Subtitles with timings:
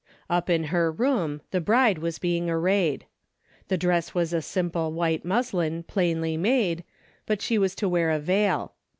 [0.31, 3.05] Up in her room the bride was being arrayed.
[3.67, 6.83] The dress was a simple white muslin plainly made,
[7.27, 8.73] but she was to wear a veil.